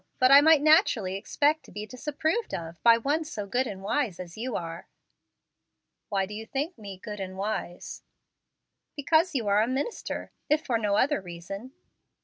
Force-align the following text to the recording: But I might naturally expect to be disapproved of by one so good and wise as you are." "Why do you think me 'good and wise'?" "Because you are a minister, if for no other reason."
But 0.17 0.31
I 0.31 0.41
might 0.41 0.63
naturally 0.63 1.15
expect 1.15 1.61
to 1.65 1.71
be 1.71 1.85
disapproved 1.85 2.55
of 2.55 2.81
by 2.81 2.97
one 2.97 3.23
so 3.23 3.45
good 3.45 3.67
and 3.67 3.83
wise 3.83 4.19
as 4.19 4.35
you 4.35 4.55
are." 4.55 4.87
"Why 6.09 6.25
do 6.25 6.33
you 6.33 6.47
think 6.47 6.75
me 6.75 6.97
'good 6.97 7.19
and 7.19 7.37
wise'?" 7.37 8.01
"Because 8.95 9.35
you 9.35 9.47
are 9.47 9.61
a 9.61 9.67
minister, 9.67 10.31
if 10.49 10.65
for 10.65 10.79
no 10.79 10.95
other 10.95 11.21
reason." 11.21 11.73